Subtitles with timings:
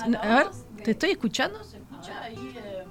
[0.00, 0.46] A ver,
[0.84, 1.62] ¿te estoy escuchando?
[1.64, 2.52] ¿Se escucha ahí?
[2.56, 2.84] eh,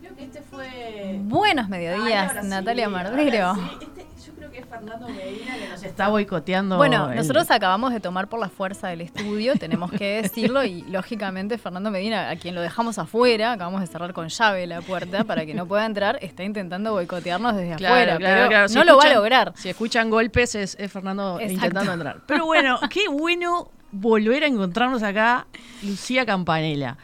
[0.00, 1.18] creo que este fue...
[1.22, 3.54] Buenos mediodías, sí, Natalia ahora Mardero.
[3.54, 3.60] sí.
[3.82, 5.86] Este, yo creo que es Fernando Medina que nos está...
[5.86, 6.76] Está boicoteando.
[6.78, 10.82] Bueno, el- nosotros acabamos de tomar por la fuerza del estudio, tenemos que decirlo, y
[10.88, 15.24] lógicamente Fernando Medina, a quien lo dejamos afuera, acabamos de cerrar con llave la puerta
[15.24, 18.68] para que no pueda entrar, está intentando boicotearnos desde Claro, afuera, claro, pero claro.
[18.68, 19.52] Si no lo va a lograr.
[19.56, 21.52] Si escuchan golpes, es, es Fernando Exacto.
[21.54, 22.20] intentando entrar.
[22.26, 25.46] Pero bueno, qué bueno volver a encontrarnos acá,
[25.82, 26.98] Lucía Campanella.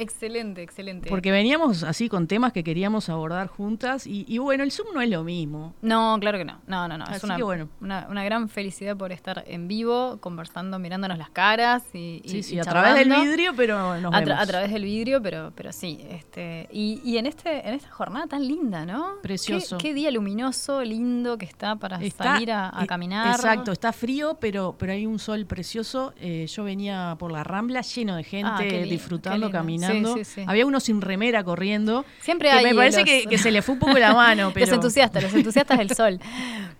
[0.00, 1.08] Excelente, excelente.
[1.10, 4.06] Porque veníamos así con temas que queríamos abordar juntas.
[4.06, 5.74] Y, y bueno, el Zoom no es lo mismo.
[5.82, 6.58] No, claro que no.
[6.66, 7.04] No, no, no.
[7.06, 7.68] Es una, que bueno.
[7.80, 12.42] una, una gran felicidad por estar en vivo, conversando, mirándonos las caras y, y- Sí,
[12.42, 14.38] sí, y a través del vidrio, pero nos a, vemos.
[14.40, 15.98] a través del vidrio, pero, pero sí.
[16.08, 19.16] Este, y, en este, en esta jornada tan linda, ¿no?
[19.22, 19.76] Precioso.
[19.78, 23.34] Qué, qué día luminoso, lindo que está para Está- salir a, a eh, caminar.
[23.34, 26.14] Exacto, está frío, pero, pero hay un sol precioso.
[26.18, 29.58] Eh, yo venía por la rambla lleno de gente, Ah, lindo, disfrutando, lindo.
[29.90, 30.14] Caminando.
[30.16, 30.44] Sí, sí, sí.
[30.46, 32.04] Había uno sin remera corriendo.
[32.20, 34.50] Siempre que hay me parece que, que se le fue un poco la mano.
[34.52, 34.66] Pero...
[34.66, 36.20] Los entusiastas, los entusiastas del sol.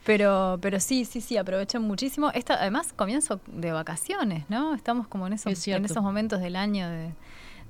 [0.02, 2.30] Pero, pero sí, sí, sí, aprovechan muchísimo.
[2.32, 4.74] Esta, además, comienzo de vacaciones, ¿no?
[4.74, 7.10] Estamos como en Es esos, en esos momentos del año de,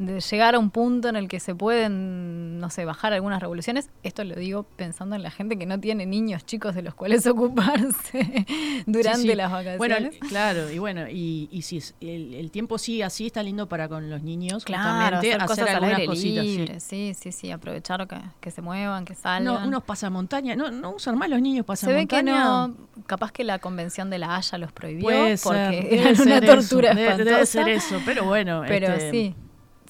[0.00, 3.90] de llegar a un punto en el que se pueden, no sé, bajar algunas revoluciones.
[4.02, 7.26] Esto lo digo pensando en la gente que no tiene niños chicos de los cuales
[7.26, 8.46] ocuparse
[8.86, 9.34] durante Sí, sí.
[9.34, 9.78] las vacaciones.
[9.78, 13.68] Bueno, claro, y bueno, y, y si es- el, el tiempo sigue así, está lindo
[13.68, 14.82] para con los niños, Claro,
[15.18, 16.44] justamente, hacer cosas al algunas aire cositas.
[16.44, 16.56] sí.
[16.58, 19.44] libre, sí, sí, sí, aprovechar que, que se muevan, que salgan.
[19.44, 22.44] No, unos pasamontañas, no, no usan más los niños Se ve que pasamontañas.
[22.70, 22.74] no,
[23.06, 26.38] capaz que la convención de la Haya los prohibió Puede porque ser, debe eran una
[26.38, 27.24] eso, tortura debe- espantosa.
[27.34, 28.62] Debe ser eso, pero bueno.
[28.66, 29.34] Pero este, sí,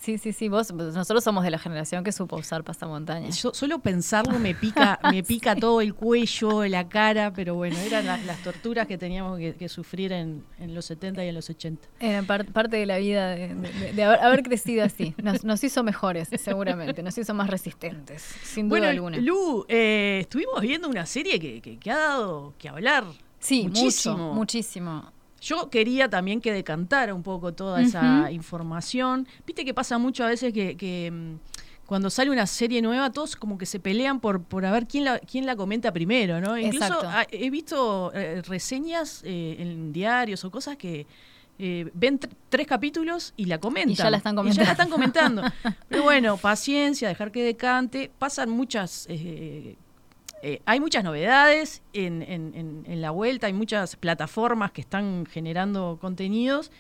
[0.01, 3.43] sí, sí, sí, vos, nosotros somos de la generación que supo usar pasamontañas.
[3.43, 8.07] Yo, solo pensarlo me pica, me pica todo el cuello, la cara, pero bueno, eran
[8.07, 11.49] la- las torturas que teníamos que, que sufrir en, en los 70 y en los
[11.51, 11.89] 80.
[12.01, 15.15] Era par- parte de la vida de, de- de haber, haber crecido así.
[15.23, 19.17] Nos, nos hizo mejores, seguramente, nos hizo más resistentes, sin duda Bueno, alguna.
[19.19, 23.05] Lu, eh, estuvimos viendo una serie que, que- que ha dado que hablar.
[23.39, 24.17] sí, muchísimo.
[24.17, 25.13] mucho, muchísimo.
[25.41, 29.27] Yo quería también que decantara un poco toda esa información.
[29.47, 33.37] Viste que pasa mucho a veces que, que, mm, cuando sale una serie nueva, todos
[33.37, 36.57] como que se pelean por, por a ver quién la, quién la comenta primero, ¿no?
[36.59, 37.29] Incluso Exacto.
[37.33, 41.07] he visto eh, reseñas eh, en diarios o cosas que
[41.59, 43.91] eh, ven tr- tres capítulos y la comentan.
[43.91, 45.43] Y ya la están Y ya la están comentando.
[45.43, 45.77] comentando.
[45.89, 48.11] Pero bueno, paciencia, dejar que decante.
[48.19, 49.07] Pasan muchas...
[50.43, 56.71] eh, hay muchas novedades en, en- la vuelta, hay muchas plataformas que están generando contenidos.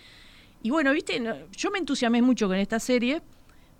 [0.62, 1.22] Y bueno, viste,
[1.56, 3.22] yo me entusiasmé mucho con esta serie,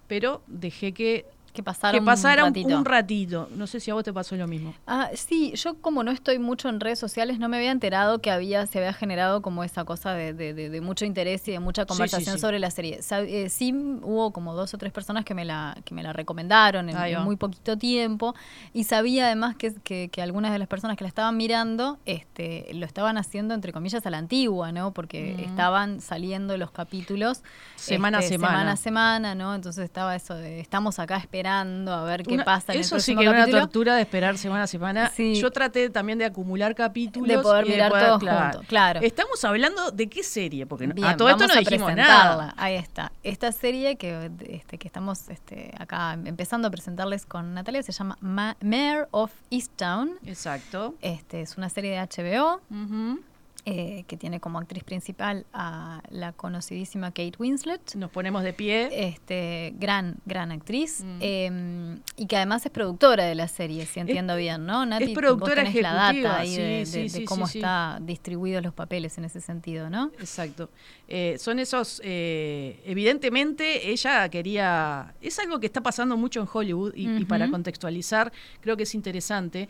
[0.06, 2.78] pero dejé que, Que pasara, que pasara un ratito.
[2.78, 3.48] un ratito.
[3.56, 4.72] No sé si a vos te pasó lo mismo.
[4.86, 8.30] Ah, sí, yo como no estoy mucho en redes sociales, no me había enterado que
[8.30, 11.58] había, se había generado como esa cosa de, de- de- de mucho interés y de
[11.58, 12.40] mucha conversación sí, sí.
[12.40, 13.00] sobre la serie.
[13.10, 16.88] Eh, sí hubo como dos o tres personas que me la, que me la recomendaron
[16.88, 18.34] en, muy poquito tiempo
[18.72, 22.68] y sabía además que, que, que algunas de las personas que la estaban mirando este,
[22.74, 24.92] lo estaban haciendo entre comillas a la antigua, ¿no?
[24.92, 25.40] Porque Mm.
[25.40, 27.42] estaban saliendo los capítulos
[27.76, 28.52] Semana a este, semana.
[28.52, 29.54] semana a semana, ¿no?
[29.54, 33.00] Entonces estaba eso de estamos acá esperando a ver qué Una- pasa en el eso
[33.00, 33.62] sí que es una capítulo.
[33.62, 35.10] tortura de esperar semana a semana.
[35.14, 35.34] Sí.
[35.40, 37.28] Yo traté también de acumular capítulos.
[37.28, 39.00] De poder y mirar poder- todos juntos, claro.
[39.02, 42.54] Estamos hablando de qué serie, porque Bien, a todo esto no dijimos nada.
[42.56, 43.12] Ahí está.
[43.22, 48.16] Esta serie que, este, que estamos este, acá empezando a presentarles con Natalia se llama
[48.20, 50.12] Ma- Mayor of Easttown.
[50.24, 50.94] Exacto.
[51.00, 53.20] Este, es una serie de HBO Ujú.
[53.66, 57.94] Eh, que tiene como actriz principal a la conocidísima Kate Winslet.
[57.94, 58.88] Nos ponemos de pie.
[59.08, 61.02] Este, gran, gran actriz.
[61.04, 61.18] Mm.
[61.20, 64.86] eh, y que además es productora de la serie, si entiendo bien, ¿no?
[64.86, 67.24] Nati, es productora vos tenés la ejecutiva, data ahí de, sí, de- sí, de sí,
[67.24, 67.58] cómo sí, sí.
[67.58, 70.10] está distribuidos los papeles en ese sentido, ¿no?
[70.18, 70.70] Exacto.
[71.08, 76.94] Eh, son esos, eh, evidentemente ella quería, es algo que está pasando mucho en Hollywood
[76.94, 79.68] y, y para contextualizar creo que es interesante,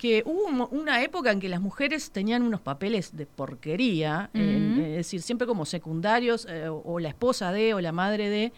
[0.00, 4.80] que hubo una época en que las mujeres tenían unos papeles de porquería, en- Ujú.
[4.80, 8.50] es decir, siempre como secundarios, eh, o, la esposa de, o la madre de.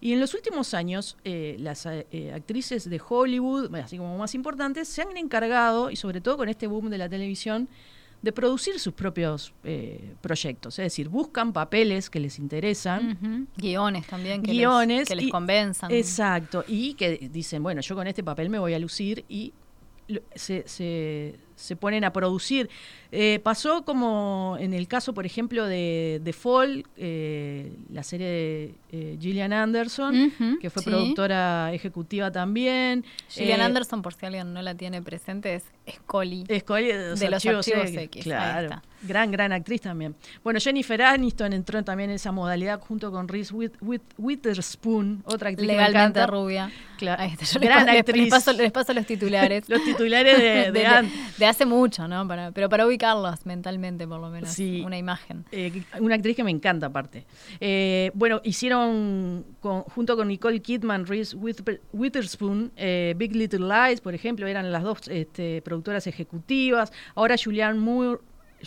[0.00, 4.86] Y en los últimos años, eh, las eh, actrices de Hollywood, así como más importantes,
[4.86, 7.68] se han encargado, y sobre todo con este boom de la televisión,
[8.22, 10.78] de producir sus propios eh, proyectos.
[10.78, 13.48] Es decir, buscan papeles que les interesan.
[13.56, 15.90] Guiones también que Guiones les, que les y- convenzan.
[15.90, 19.52] Exacto, y que dicen, bueno, yo con este papel me voy a lucir y
[20.34, 22.70] se, se- se ponen a producir.
[23.12, 28.74] Eh, pasó como en el caso, por ejemplo, de The Fall, eh, la serie de
[28.92, 30.90] eh, Gillian Anderson, que fue sí.
[30.90, 33.04] productora ejecutiva también.
[33.28, 36.44] Gillian Eh, Anderson, por si alguien no la tiene presente, es Scully.
[36.60, 38.82] Scully de los, De los archivos, X, Claro.
[39.02, 40.16] Gran, gran actriz también.
[40.42, 45.50] Bueno, Jennifer Aniston entró también en esa modalidad junto con Reese With- With- Witherspoon, otra
[45.50, 46.70] actriz Legalmente rubia.
[46.98, 47.22] Claro.
[47.22, 48.22] Ahí está, yo Gran les- actriz.
[48.24, 49.64] Les, paso, les paso los titulares.
[49.68, 52.26] Los titulares de, de, de, de- hace mucho, ¿no?
[52.28, 54.50] Para, pero para ubicarlas mentalmente, por lo menos.
[54.50, 54.82] Sí.
[54.84, 55.44] Una imagen.
[55.52, 57.24] eh, una actriz que me encanta aparte.
[57.60, 64.00] Eh, bueno, hicieron con- junto con Nicole Kidman, Reese Wither- Witherspoon, eh, Big Little Lies,
[64.00, 66.92] por ejemplo, eran las dos este, productoras ejecutivas.
[67.14, 68.20] Ahora Julianne Moore,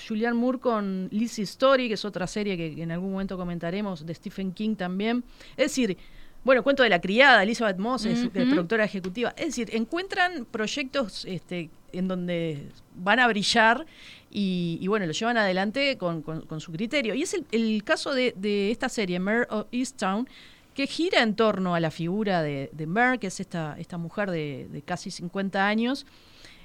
[0.07, 4.05] Julianne Moore con Lizzie Story, que es otra serie que, que en algún momento comentaremos,
[4.05, 5.23] de Stephen King también.
[5.57, 5.97] Es decir,
[6.43, 9.33] bueno, cuento de la criada, Elizabeth Moss, es productora ejecutiva.
[9.35, 13.86] Es decir, encuentran proyectos este, en donde van a brillar
[14.31, 17.13] y, y, bueno, lo llevan adelante con, con- con su criterio.
[17.15, 20.27] Y es el, el caso de, de esta serie, Mare of Easttown,
[20.75, 24.30] que gira en torno a la figura de, de Mare, que es esta, esta mujer
[24.31, 26.06] de, de casi 50 años,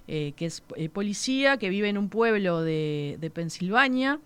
[0.07, 4.21] eh, que es eh, policía, que vive en un pueblo de, de Pensilvania,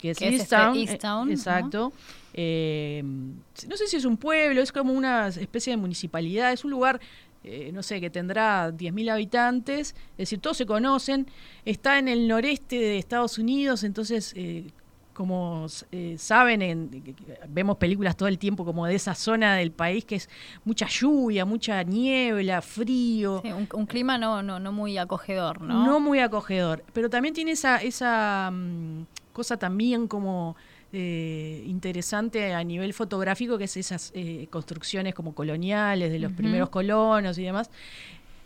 [0.00, 0.76] que es es este Easttown.
[0.76, 1.32] eh, Easttown, ¿no?
[1.32, 1.92] exacto.
[2.34, 6.72] Eh, no sé si es un pueblo, es como una especie de municipalidad, es un
[6.72, 7.00] lugar,
[7.44, 11.26] eh, no sé, que tendrá 10.000 habitantes, es decir, todos se conocen,
[11.64, 14.66] está en el noreste de Estados Unidos, entonces, eh,
[15.12, 17.14] como eh, saben, en-
[17.48, 20.30] vemos películas todo el tiempo como de esa zona del país que es
[20.64, 23.40] mucha lluvia, mucha niebla, frío.
[23.44, 25.84] Sí, un, un clima no, no, no muy acogedor, ¿no?
[25.84, 26.00] ¿no?
[26.00, 26.82] muy acogedor.
[26.94, 29.02] Pero también tiene esa, esa mm,
[29.34, 30.56] cosa también como
[30.92, 36.68] eh, interesante a nivel fotográfico, que es esas eh, construcciones como coloniales de los primeros
[36.68, 37.70] colonos y demás.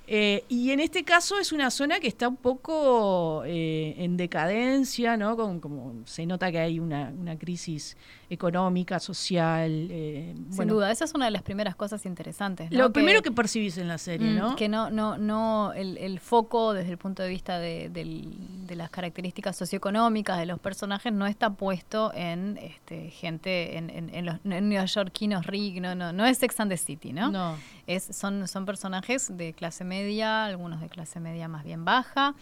[0.09, 5.17] Eh, y en este caso es una zona que está un poco eh, en decadencia,
[5.17, 5.37] ¿no?
[5.37, 7.97] Con, como se nota que hay una, una crisis
[8.31, 9.89] económica, social.
[9.91, 12.71] eh, Sin bueno, duda, esa es una de las primeras cosas interesantes.
[12.71, 12.79] ¿no?
[12.79, 14.57] Lo primero que percibís en la serie, Mm, ¿no?
[14.57, 18.77] Que no, no, no, el, el foco desde el punto de vista de, del- de
[18.77, 24.27] las características socioeconómicas de los personajes no está puesto en este, gente, en, en, en
[24.27, 27.31] los en neoyorquinos ricos, no, no, no es Sex and the City, ¿no?
[27.31, 27.57] No.
[27.87, 32.35] Es, son, son personajes de clase media, algunos de clase media más bien baja,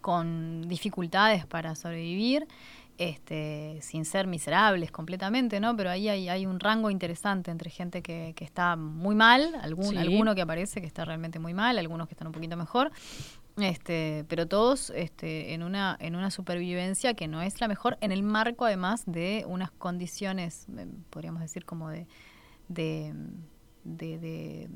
[0.00, 2.46] con dificultades para sobrevivir,
[2.98, 5.74] este, sin ser miserables completamente, ¿no?
[5.76, 9.86] Pero ahí hay, hay un rango interesante entre gente que, que está muy mal, algún,
[9.86, 9.96] Sí.
[9.96, 12.92] alguno que aparece que está realmente muy mal, algunos que están un poquito mejor.
[13.58, 18.10] Este, pero todos este, en una en una supervivencia que no es la mejor en
[18.10, 22.06] el marco además de unas condiciones eh, podríamos decir como de
[22.68, 23.12] de,
[23.84, 24.68] de, de,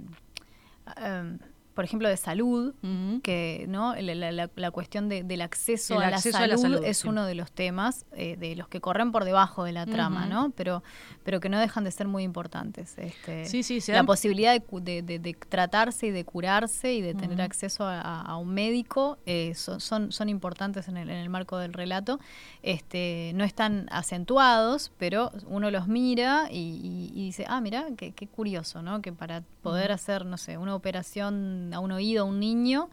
[0.97, 1.39] em,
[1.77, 2.75] por ejemplo de salud
[3.23, 6.83] que no la, la- la- cuestión de- del acceso, a, la acceso a la salud
[6.85, 7.09] es sí.
[7.09, 10.51] uno de los temas eh, de los que corren por debajo de la trama no
[10.57, 10.83] pero
[11.23, 15.03] pero que no dejan de ser muy importantes este Sí, sí, se la posibilidad de,
[15.03, 19.81] de- de- tratarse y de curarse y de tener acceso a un médico eh, son,
[19.81, 22.19] son, son importantes en el, en el marco del relato.
[22.63, 28.13] Este, no están acentuados, pero uno los mira y, y- y dice, ah, mira, qué,
[28.13, 29.03] qué curioso, ¿no?
[29.03, 32.89] Que para poder hacer, no sé, una operación a un oído a un niño,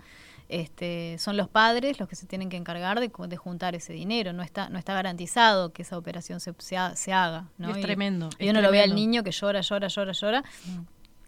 [0.50, 4.34] este, son los padres los que se tienen que encargar de, de juntar ese dinero.
[4.34, 7.48] No está, no está garantizado que esa operación se, se, ha- se haga.
[7.58, 7.72] ¿no?
[7.72, 10.44] Es Y- tremendo, Y uno lo ve al niño que llora, llora, llora, llora.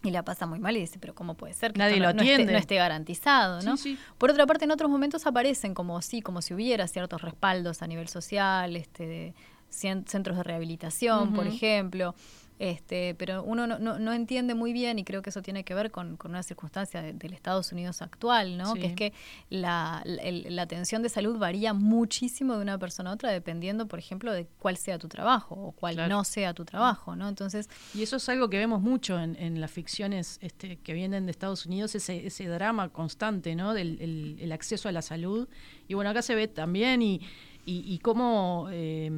[0.04, 2.14] Y la pasa muy mal y dice, pero ¿cómo puede ser que Nadie esto lo
[2.14, 3.62] no, no esté, no garantizado?
[3.64, 3.76] ¿no?
[3.78, 4.00] Sí, sí.
[4.20, 7.88] Por otra parte, en otros momentos aparecen como sí, como si hubiera ciertos respaldos a
[7.88, 9.34] nivel social, este, de
[9.70, 12.14] centros de rehabilitación, por ejemplo.
[12.58, 15.74] Este, pero uno no, no, no entiende muy bien y creo que eso tiene que
[15.74, 18.74] ver con, con una circunstancia de- del Estados Unidos actual, ¿no?
[18.74, 18.80] Sí.
[18.80, 19.14] Que es que
[19.50, 23.88] la, la- el- la atención de salud varía muchísimo de una persona a otra dependiendo,
[23.88, 26.16] por ejemplo, de cuál sea tu trabajo o cuál Claro.
[26.16, 27.28] no sea tu trabajo, ¿no?
[27.28, 31.26] Entonces, Y eso es algo que vemos mucho en, en las ficciones este, que vienen
[31.26, 33.74] de Estados Unidos, ese, ese drama constante, ¿no?
[33.74, 35.48] Del el, el acceso a la salud.
[35.90, 37.20] Y bueno, acá se ve también y,
[37.66, 39.10] y, y cómo eh,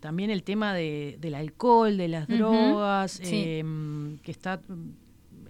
[0.00, 3.30] también el tema de, del alcohol, de las drogas, sí.
[3.34, 3.64] eh,
[4.22, 4.60] que está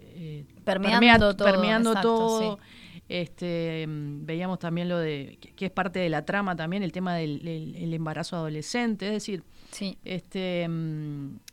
[0.01, 2.59] eh, Permeando permea- todo, permeando exacto, todo.
[3.07, 6.91] Este, mm, veíamos también lo de, que, que es parte de la trama también, el
[6.91, 9.97] tema del el- el embarazo adolescente, es decir, sí.
[10.05, 10.67] este,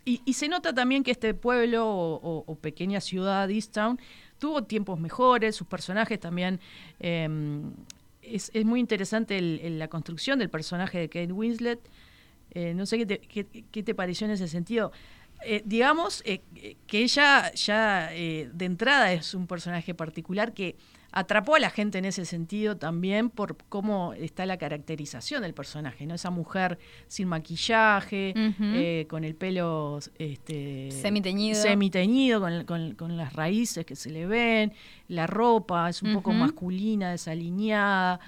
[0.04, 3.98] y, y se nota también que este pueblo o, o- o pequeña ciudad, Easttown,
[4.38, 6.60] tuvo tiempos mejores, sus personajes también
[7.00, 7.72] em,
[8.26, 11.80] es, es muy interesante el- la construcción del personaje de Kate Winslet.
[12.52, 13.18] Eh, no sé qué te,
[13.70, 14.92] qué- te pareció en ese sentido.
[15.44, 16.40] Eh, digamos eh,
[16.86, 20.76] que ella ya eh, de entrada es un personaje particular que
[21.18, 26.04] atrapó a la gente en ese sentido también por cómo está la caracterización del personaje,
[26.06, 26.14] ¿no?
[26.14, 31.62] Esa mujer sin maquillaje, eh, con el pelo este, Semiteñido.
[31.62, 34.74] semiteñido, con, con- con las raíces que se le ven,
[35.08, 38.20] la ropa es un poco masculina, desalineada.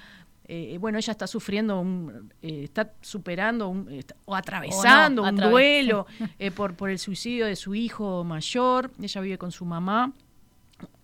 [0.51, 6.07] Eh, bueno, ella está sufriendo, un, eh, está superando un- está- o atravesando un duelo
[6.39, 8.91] eh, por, por el suicidio de su hijo mayor.
[8.99, 10.11] Ella vive con su mamá.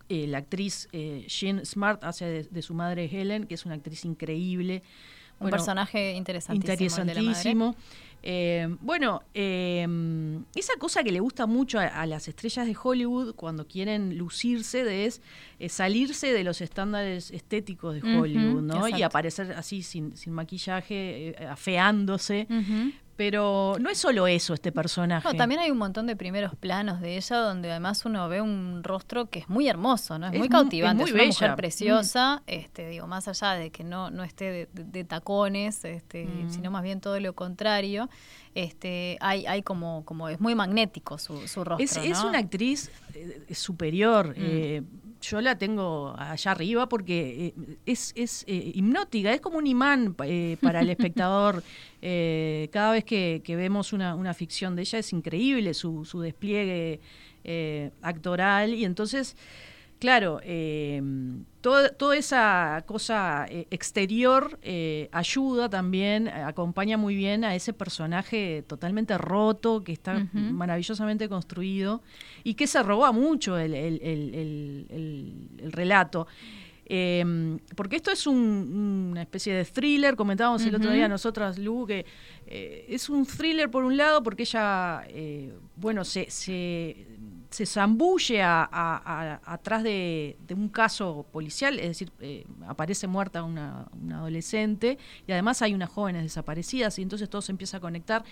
[0.10, 3.76] Eh, la actriz eh, Jean Smart hace de, de su madre Helen, que es una
[3.76, 4.84] actriz increíble.
[5.38, 7.02] Un Bueno, personaje interesantísimo.
[7.02, 7.76] interesantísimo.
[8.28, 9.86] Eh, bueno, eh,
[10.56, 14.84] esa cosa que le gusta mucho a, a las estrellas de Hollywood cuando quieren lucirse
[14.84, 15.22] de es
[15.68, 18.88] salirse de los estándares estéticos de Hollywood, ¿no?
[18.88, 22.48] Y aparecer así sin, sin maquillaje, eh, afeándose.
[23.18, 25.26] Pero no es solo eso este personaje.
[25.28, 28.82] No, también hay un montón de primeros planos de ella donde además uno ve un
[28.84, 30.28] rostro que es muy hermoso, ¿no?
[30.28, 31.56] Es, Es muy mu- cautivante, es una mujer bella.
[31.56, 36.26] preciosa, este, digo, más allá de que no, no esté de, de- de tacones, este,
[36.26, 36.50] Mm.
[36.50, 38.10] sino más bien todo lo contrario,
[38.54, 42.02] este, hay, hay como, como es muy magnético su, su rostro.
[42.02, 44.30] Es, una actriz eh, superior.
[44.30, 44.34] Mm.
[44.38, 44.84] eh,
[45.30, 50.16] yo la tengo allá arriba porque eh, es, es eh, hipnótica, es como un imán
[50.24, 51.64] eh, para el espectador.
[52.08, 56.22] Eh, cada vez que, que vemos una, una ficción de ella es increíble su, su
[56.22, 57.00] despliegue
[58.04, 59.36] actoral y entonces,
[60.00, 61.02] claro, eh,
[61.62, 67.74] todo- toda esa cosa eh, exterior eh, ayuda también, eh, acompaña muy bien a ese
[67.74, 72.02] personaje totalmente roto, que está maravillosamente construido
[72.44, 75.34] y que se roba mucho el, el- el- el- el-
[75.66, 76.28] el relato.
[76.88, 81.88] Eh, porque esto es un- una especie de thriller, comentábamos el otro día nosotras, Lu,
[81.88, 82.06] que
[82.46, 87.08] eh, es un thriller por un lado porque ella, eh, bueno, se, se,
[87.56, 93.08] se zambulle a- a- a- atrás de, de un caso policial, es decir, eh, aparece
[93.08, 94.98] muerta una, una adolescente
[95.28, 98.24] y además hay unas jóvenes desaparecidas y entonces todo se empieza a conectar.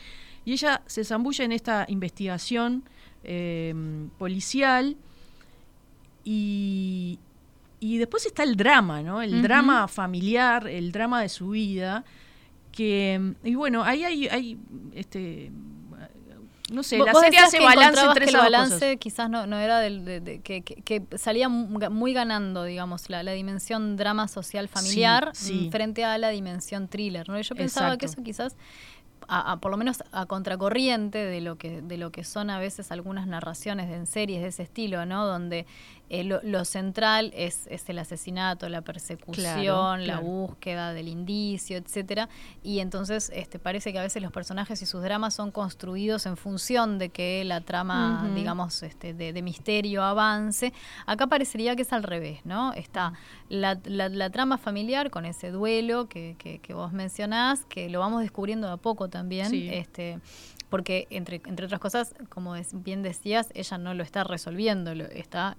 [0.45, 2.83] Y ella se zambulle en esta investigación
[3.23, 3.73] eh,
[4.17, 4.97] policial
[6.23, 7.19] y,
[7.79, 9.21] y después está el drama, ¿no?
[9.21, 12.03] El drama familiar, el drama de su vida.
[12.71, 14.57] Que, y bueno, ahí hay, hay
[14.95, 15.51] este,
[16.71, 18.97] no sé, la serie hace que balance entre el balance cosas.
[18.99, 23.09] quizás no, no era del, de- de- que, que- que salía mu- muy ganando, digamos,
[23.09, 25.65] la, la dimensión drama social familiar sí.
[25.67, 27.37] mm, frente a la dimensión thriller, ¿no?
[27.37, 28.55] Y yo pensaba que eso quizás
[29.27, 32.59] a- a- por lo menos a contracorriente de lo que de lo que son a
[32.59, 35.25] veces algunas narraciones en series de ese estilo, ¿no?
[35.25, 35.65] Donde
[36.09, 40.21] eh, lo, lo central es, es el asesinato, la persecución, Claro, la claro.
[40.23, 42.29] búsqueda del indicio, etcétera.
[42.61, 46.37] Y entonces este parece que a veces los personajes y sus dramas son construidos en
[46.37, 50.73] función de que la trama, digamos, este, de, de misterio avance.
[51.05, 52.73] Acá parecería que es al revés, ¿no?
[52.73, 53.13] Está
[53.49, 57.99] la, la- la trama familiar con ese duelo que, que- que vos mencionás, que lo
[57.99, 59.49] vamos descubriendo de a poco también.
[59.49, 59.69] Sí.
[59.71, 60.19] Este,
[60.69, 65.55] porque, entre, entre otras cosas, como bien decías, ella no lo está resolviendo, lo está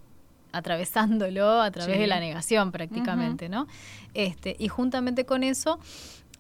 [0.57, 2.01] atravesándolo a través Sí.
[2.01, 3.67] de la negación prácticamente, ¿no?
[4.15, 5.79] Este, y juntamente con eso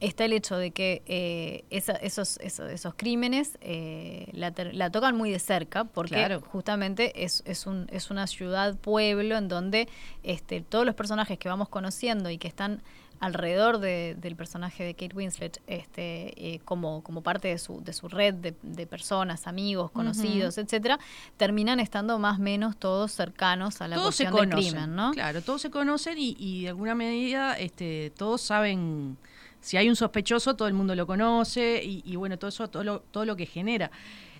[0.00, 4.90] está el hecho de que eh, esa- esos, esos, esos crímenes eh, la, ter- la
[4.90, 6.40] tocan muy de cerca porque Claro.
[6.40, 9.88] justamente es, es, un, es una ciudad-pueblo en donde
[10.22, 12.82] este, todos los personajes que vamos conociendo y que están
[13.24, 17.92] alrededor de- del personaje de Kate Winslet este, eh, como, como parte de su, de
[17.92, 20.98] su red de, de personas, amigos, conocidos, etcétera,
[21.36, 24.96] terminan estando más o menos todos cercanos a la todos se cuestión del conocen, crimen,
[24.96, 25.10] ¿no?
[25.12, 29.16] Claro, todos se conocen y, y de alguna medida este, todos saben,
[29.60, 32.84] si hay un sospechoso, todo el mundo lo conoce y, y bueno, todo eso, todo
[32.84, 33.90] lo, todo lo que genera.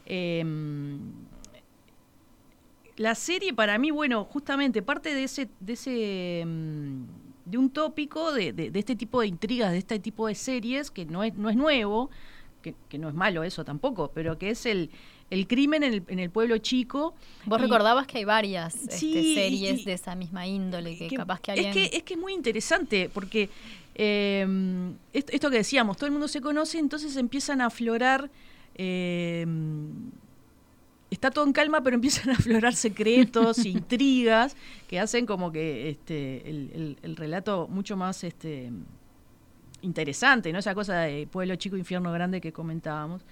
[0.06, 0.44] Eh,
[2.96, 7.04] la serie para mí, bueno, justamente parte de ese, de ese, mm,
[7.44, 10.90] de un tópico de, de- de este tipo de intrigas, de este tipo de series,
[10.90, 12.10] que no es, no es nuevo,
[12.62, 14.90] que, que no es malo eso tampoco, pero que es el,
[15.30, 17.14] el crimen en el, en el pueblo chico.
[17.44, 18.98] Vos Y- recordabas que hay varias este,
[19.34, 21.68] series y- de esa misma índole que, que- capaz que alguien...
[21.68, 23.50] es que es que es muy interesante porque
[23.94, 24.46] eh,
[25.12, 28.30] esto, esto que decíamos todo el mundo se conoce entonces empiezan a aflorar
[28.76, 29.46] eh,
[31.10, 34.56] está todo en calma pero empiezan a aflorar secretos intrigas
[34.88, 38.70] que hacen como que este el, el- el relato mucho más este
[39.82, 43.22] interesante no esa cosa de pueblo chico infierno grande que comentábamos.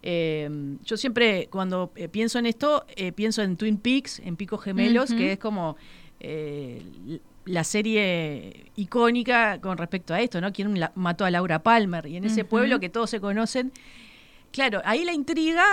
[0.00, 0.48] Eh,
[0.84, 5.12] yo siempre cuando eh, pienso en esto, eh, pienso en Twin Peaks, en Picos Gemelos,
[5.12, 5.76] que es como
[7.46, 10.52] la serie icónica con respecto a esto, ¿no?
[10.52, 13.72] Quién la- mató a Laura Palmer y en ese pueblo que todos se conocen.
[14.52, 15.64] Claro, ahí la intriga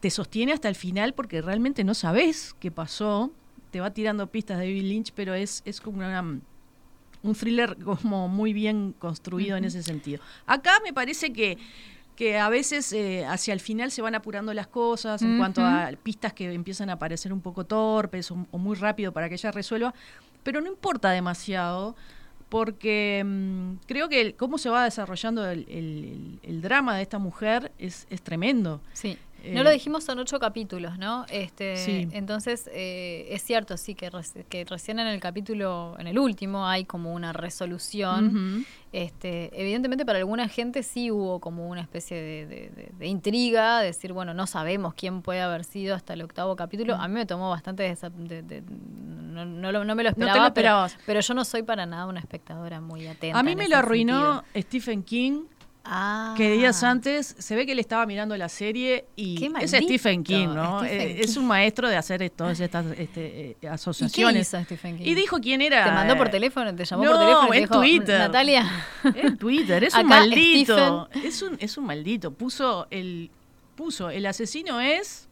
[0.00, 3.30] te sostiene hasta el final porque realmente no sabes qué pasó.
[3.70, 8.26] Te va tirando pistas de David Lynch, pero es, es como una, un thriller como
[8.28, 10.22] muy bien construido en ese sentido.
[10.46, 11.56] Acá me parece que,
[12.16, 15.90] que a veces eh, hacia el final se van apurando las cosas en cuanto a
[16.02, 19.52] pistas que empiezan a parecer un poco torpes o, o muy rápido para que ella
[19.52, 19.94] resuelva,
[20.42, 21.94] pero no importa demasiado
[22.48, 27.02] porque mm, creo que el- cómo se va desarrollando el, el- el- el drama de
[27.02, 28.80] esta mujer es, es tremendo.
[28.92, 29.16] Sí.
[29.42, 31.24] Eh, No lo dijimos, son ocho capítulos, ¿no?
[31.30, 32.08] Este, Sí.
[32.12, 36.66] Entonces, eh, es cierto, sí, que, reci- que recién en el capítulo, en el último,
[36.66, 38.64] hay como una resolución.
[38.92, 43.80] Este, evidentemente, para alguna gente sí hubo como una especie de, de- de- de intriga,
[43.80, 46.96] decir, bueno, no sabemos quién puede haber sido hasta el octavo capítulo.
[46.96, 47.82] A mí me tomó bastante
[48.68, 50.88] no, no lo- no me lo No te lo esperaba.
[51.06, 53.38] pero- yo no soy para nada una espectadora muy atenta.
[53.38, 54.62] A mí me lo arruinó sentido.
[54.62, 55.42] Stephen King.
[55.84, 56.34] Ah.
[56.36, 60.48] que días antes se ve que él estaba mirando la serie y es Stephen King,
[60.48, 60.80] ¿no?
[60.84, 61.40] Stephen Eh, Es King.
[61.40, 64.48] un maestro de hacer todas estas este, eh, ¿Y qué asociaciones.
[64.48, 65.04] hizo Stephen King?
[65.06, 65.84] Y dijo quién era.
[65.84, 66.74] ¿Te mandó por eh, teléfono?
[66.74, 67.48] ¿Te llamó no, por teléfono?
[67.50, 68.18] te en dijo, Twitter.
[68.18, 68.70] Natalia.
[69.14, 71.08] En Twitter, es un maldito.
[71.24, 72.30] Es un, es un maldito.
[72.32, 73.30] Puso el,
[73.74, 75.29] puso el asesino es.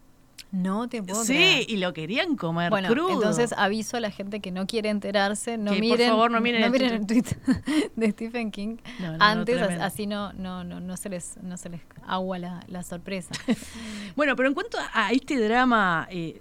[0.50, 1.64] No te puedo Sí, creer.
[1.70, 3.12] y lo querían comer Bueno, crudo.
[3.12, 6.40] entonces aviso a la gente que no quiere enterarse, no Que, por miren, favor, no
[6.40, 7.24] miren el el tweet
[7.96, 11.56] de Stephen King No, no, no, antes, así no, no, no, no se les, no
[11.58, 13.34] se les agua la, la sorpresa.
[14.16, 16.40] Bueno, pero en cuanto a este drama eh,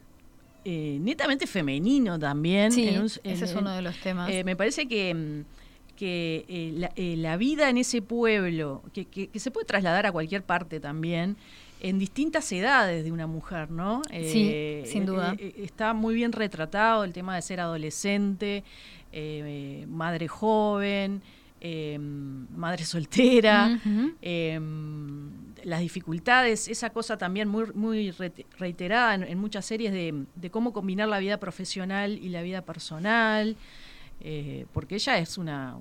[0.66, 2.72] eh, netamente femenino también.
[2.72, 4.30] Sí, en un- ese es uno de los temas.
[4.30, 9.06] Eh, me parece que, mm, que eh, la, eh, la vida en ese pueblo, que,
[9.06, 11.36] que- que se puede trasladar a cualquier parte también,
[11.82, 14.02] en distintas edades de una mujer, ¿no?
[14.32, 14.50] Sí,
[14.92, 15.34] sin duda.
[15.40, 18.64] eh, eh, está muy bien retratado el tema de ser adolescente,
[19.12, 21.22] eh, madre joven,
[21.62, 23.80] eh, madre soltera.
[24.22, 24.60] Eh,
[25.64, 30.50] las dificultades, esa cosa también muy, muy re- reiterada en, en muchas series de, de
[30.50, 33.58] cómo combinar la vida profesional y la vida personal,
[34.22, 35.76] eh, porque ella es una,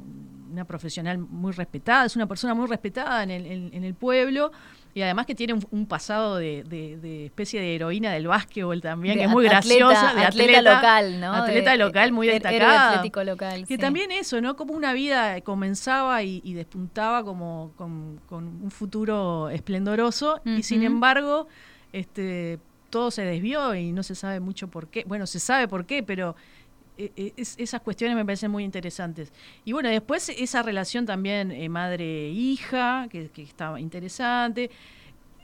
[0.51, 4.51] una profesional muy respetada, es una persona muy respetada en el, en- en el pueblo
[4.97, 8.81] y además que tiene un, un pasado de, de- de especie de heroína del básquetbol
[8.81, 11.33] también, De que es muy atleta- graciosa, de atleta atleta, local, ¿no?
[11.35, 12.89] Atleta De- local muy héroe destacada.
[12.93, 13.79] atlético local, Que sí.
[13.79, 14.57] también eso, ¿no?
[14.57, 20.83] Como una vida comenzaba y, y despuntaba como con, con un futuro esplendoroso y sin
[20.83, 21.47] embargo
[21.93, 22.59] este,
[22.91, 25.05] todo se desvió y no se sabe mucho por qué.
[25.07, 26.56] Bueno, se sabe por qué, pero eh, eh,
[26.99, 29.33] es- esas cuestiones me parecen muy interesantes.
[29.65, 34.71] Y bueno, después esa relación también eh, madre-hija, que, que estaba interesante.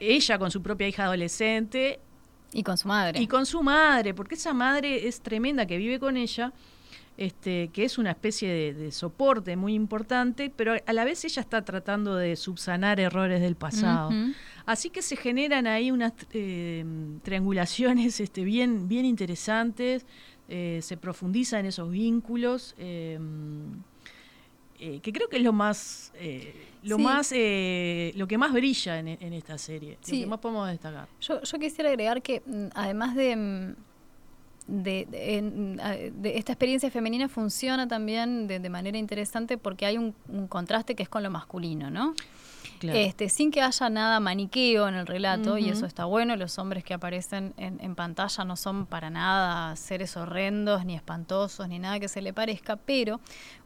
[0.00, 2.00] Ella con su propia hija adolescente
[2.52, 3.20] Y con su madre.
[3.20, 6.52] y con su madre, porque esa madre es tremenda que vive con ella,
[7.18, 11.40] este, que es una especie de, de soporte muy importante, pero a la vez ella
[11.42, 14.10] está tratando de subsanar errores del pasado.
[14.64, 16.84] Así que se generan ahí unas eh,
[17.22, 20.06] triangulaciones este, bien, bien interesantes,
[20.54, 22.74] eh, se profundiza en esos vínculos.
[22.78, 23.18] eh,
[24.78, 27.02] eh, que creo que es lo más eh, lo Sí.
[27.04, 30.16] más eh, lo que más brilla en, en esta serie Sí.
[30.16, 33.74] lo que más podemos destacar Yo, yo quisiera agregar que mm, además de, mm,
[34.66, 35.06] de,
[36.16, 40.96] de- esta experiencia femenina funciona también de, de manera interesante porque hay un, un contraste
[40.96, 42.14] que es con lo masculino, ¿no?
[42.82, 42.98] Claro.
[42.98, 46.82] Este, sin que haya nada maniqueo en el relato, y eso está bueno, los hombres
[46.82, 52.00] que aparecen en, en pantalla no son para nada seres horrendos, ni espantosos, ni nada
[52.00, 53.20] que se le parezca, pero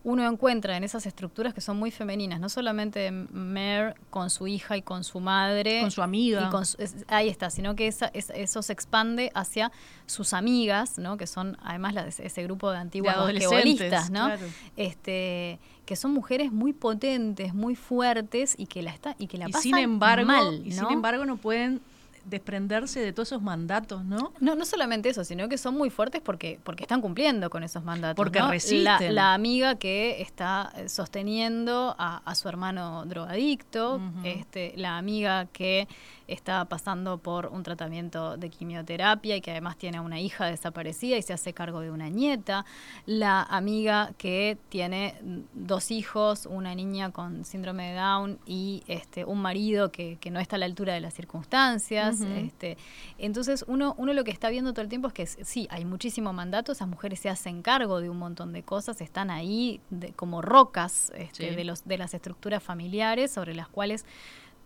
[0.04, 4.76] uno encuentra en esas estructuras que son muy femeninas, no solamente Mare con su hija
[4.76, 6.44] y con su madre, Con su amiga.
[6.46, 9.72] y con su- es- ahí está, sino que esa- es- eso se expande hacia
[10.04, 11.16] sus amigas, ¿no?
[11.16, 14.26] que son además las- ese grupo de antiguas basquetbolistas, ¿no?
[14.26, 14.46] claro.
[14.76, 19.48] este que son mujeres muy potentes, muy fuertes y que la está y que la
[19.48, 21.80] y pasan sin embargo mal, y sin embargo no pueden
[22.26, 26.20] desprenderse de todos esos mandatos no No, no solamente eso, sino que son muy fuertes
[26.20, 28.16] porque, porque están cumpliendo con esos mandatos.
[28.16, 28.50] Porque ¿no?
[28.50, 28.84] resisten.
[28.84, 35.46] La, la amiga que está eh, sosteniendo a, a su hermano drogadicto, este, la amiga
[35.46, 35.88] que
[36.28, 41.16] está pasando por un tratamiento de quimioterapia y que además tiene a una hija desaparecida
[41.16, 42.64] y se hace cargo de una nieta,
[43.06, 45.14] la amiga que tiene
[45.54, 50.40] dos hijos, una niña con síndrome de Down y este, un marido que, que no
[50.40, 52.15] está a la altura de las circunstancias.
[52.22, 52.76] Este,
[53.18, 56.32] entonces uno, uno lo que está viendo todo el tiempo es que sí, hay muchísimo
[56.32, 60.42] mandato, esas mujeres se hacen cargo de un montón de cosas, están ahí de- como
[60.42, 61.54] rocas este, Sí.
[61.56, 64.04] de, los, de las estructuras familiares sobre las cuales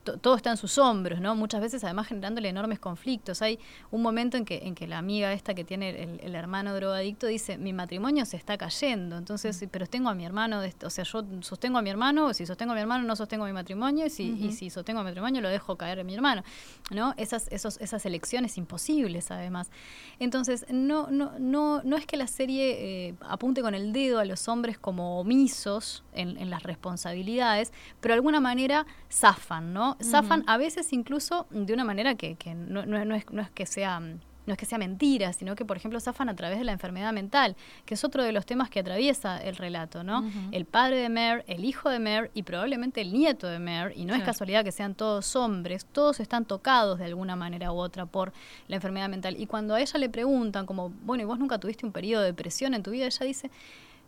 [0.03, 1.35] todo está en sus hombros, ¿no?
[1.35, 3.43] Muchas veces además generándole enormes conflictos.
[3.43, 3.59] Hay
[3.91, 7.59] un momento en que, en que la amiga esta que tiene el, hermano drogadicto dice,
[7.59, 11.25] mi matrimonio se está cayendo, entonces, pero tengo a mi hermano, de, o sea, yo
[11.41, 14.31] sostengo a mi hermano, si sostengo a mi hermano no sostengo mi matrimonio, y si,
[14.31, 16.43] y si sostengo a mi matrimonio lo dejo caer a mi hermano,
[16.91, 17.15] ¿no?
[17.17, 19.71] Esas, esos, esas elecciones imposibles además.
[20.19, 24.25] Entonces, no, no, no, no es que la serie eh, apunte con el dedo a
[24.25, 29.90] los hombres como omisos en, en las responsabilidades, pero de alguna manera zafan, ¿no?
[30.03, 34.01] Zafan a veces incluso de una manera que, no, es, que sea
[34.47, 37.13] no es que sea mentira, sino que, por ejemplo, zafan a través de la enfermedad
[37.13, 40.25] mental, que es otro de los temas que atraviesa el relato, ¿no?
[40.51, 44.05] El padre de Mer, el hijo de Mer y probablemente el nieto de Mer, y
[44.05, 48.07] no es casualidad que sean todos hombres, todos están tocados de alguna manera u otra
[48.07, 48.33] por
[48.67, 49.37] la enfermedad mental.
[49.39, 52.29] Y cuando a ella le preguntan, como, bueno, ¿y vos nunca tuviste un periodo de
[52.29, 53.07] depresión en tu vida?
[53.07, 53.51] Ella dice,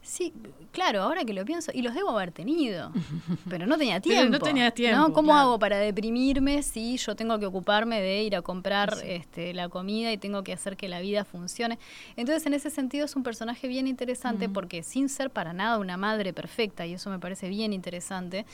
[0.02, 0.32] Sí,
[0.72, 2.90] claro, ahora que lo pienso, y los debo haber tenido,
[3.48, 4.32] pero no tenía tiempo.
[4.32, 5.12] no tenía tiempo.
[5.12, 9.68] ¿Cómo hago para deprimirme si yo tengo que ocuparme de ir a comprar este, la
[9.68, 11.78] comida y tengo que hacer que la vida funcione?
[12.16, 15.96] Entonces, en ese sentido, es un personaje bien interesante porque sin ser para nada una
[15.96, 18.44] madre perfecta, y eso me parece bien interesante,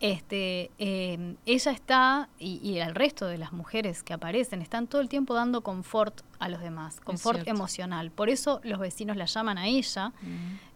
[0.00, 5.08] este, em, ella está, y, el resto de las mujeres que aparecen, están todo el
[5.08, 8.10] tiempo dando confort a los demás, confort emocional.
[8.10, 10.12] Por eso los vecinos la llaman a ella,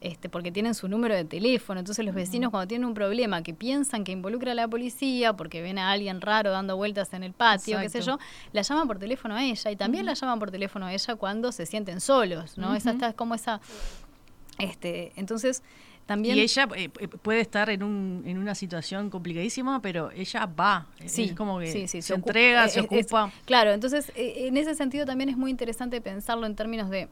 [0.01, 1.81] este, porque tienen su número de teléfono.
[1.81, 5.61] Entonces los vecinos cuando tienen un problema que piensan que involucra a la policía, porque
[5.61, 8.19] ven a alguien raro dando vueltas en el patio, qué sé yo,
[8.53, 9.71] la llaman por teléfono a ella.
[9.71, 12.75] Y también la llaman por teléfono a ella cuando se sienten solos, ¿no?
[12.75, 13.61] Esa está como esa...
[14.59, 15.63] Este, entonces
[16.17, 20.87] y ella eh, eh, puede estar en, un, en una situación complicadísima, pero ella va.
[21.05, 23.31] Sí, es como que se, entrega, se ocupa.
[23.45, 27.09] claro, entonces eh, en ese sentido también es muy interesante pensarlo en términos de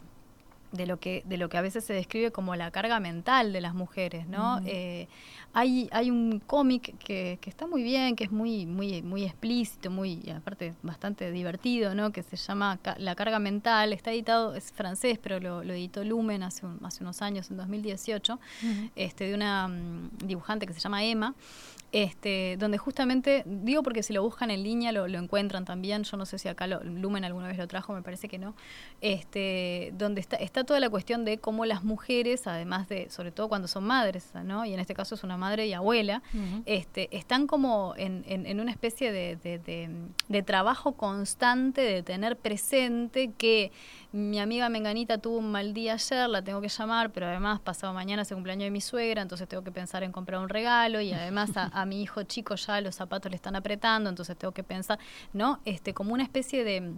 [0.77, 3.61] de lo que de lo que a veces se describe como la carga mental de
[3.61, 5.09] las mujeres no eh,
[5.53, 9.91] hay hay un cómic que, que, está muy bien que es muy muy muy explícito
[9.91, 13.93] muy aparte bastante divertido no que se llama la carga mental.
[13.93, 18.39] Está editado es francés pero lo, editó Lumen hace hace unos años en 2018
[18.97, 21.35] este de una mm, dibujante que se llama Emma
[21.92, 26.27] este, donde justamente, digo porque si lo buscan en línea lo, encuentran también, yo no
[26.27, 28.55] sé si acá lo, Lumen alguna vez lo trajo, me parece que no,
[29.01, 33.49] este, donde está, está toda la cuestión de cómo las mujeres, además de, sobre todo
[33.49, 34.64] cuando son madres, ¿no?
[34.64, 36.22] y en este caso es una madre y abuela,
[36.64, 39.88] este, están como en, en, una especie de, de,
[40.29, 43.72] de trabajo constante, de tener presente que
[44.12, 47.92] mi amiga Menganita tuvo un mal día ayer, la tengo que llamar, pero además pasado
[47.92, 51.01] mañana es el cumpleaños de mi suegra, entonces tengo que pensar en comprar un regalo
[51.01, 54.62] y además a, mi hijo chico ya los zapatos le están apretando, entonces tengo que
[54.62, 54.99] pensar,
[55.33, 55.61] ¿no?
[55.64, 56.95] Este, como una especie de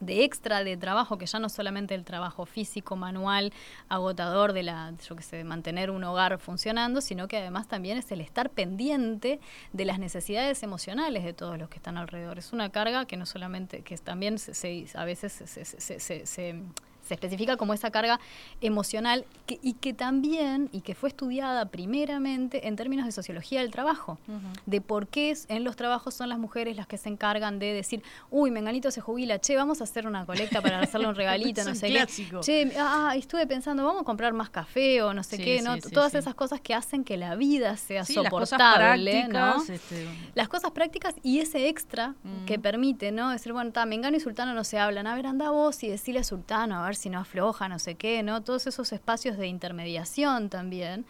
[0.00, 3.52] de extra de trabajo, que ya no solamente el trabajo físico, manual,
[3.88, 8.10] agotador de la, yo que sé, mantener un hogar funcionando, sino que además también es
[8.12, 9.40] el estar pendiente
[9.72, 12.38] de las necesidades emocionales de todos los que están alrededor.
[12.38, 16.62] Es una carga que no solamente, que también se, a veces se, se,
[17.08, 18.20] se especifica como esa carga
[18.60, 24.18] emocional y que también, y que fue estudiada primeramente en términos de sociología del trabajo,
[24.66, 28.02] de por qué en los trabajos son las mujeres las que se encargan de decir,
[28.30, 31.74] uy, Menganito se jubila, che, vamos a hacer una colecta para hacerle un regalito, no
[31.74, 32.06] sé qué.
[32.40, 35.78] Che, ah, estuve pensando, vamos a comprar más café o no sé qué, ¿no?
[35.78, 40.70] Todas esas cosas que hacen que la vida sea soportable, las cosas, este, las cosas
[40.72, 42.14] prácticas y ese extra
[42.46, 43.30] que permite, ¿no?
[43.30, 46.20] Decir, bueno, está, Mengano y Sultano no se hablan, a ver, anda vos y decirle
[46.20, 48.42] a Sultano, a ver si no afloja, no sé qué, ¿no?
[48.42, 51.06] Todos esos espacios de intermediación también,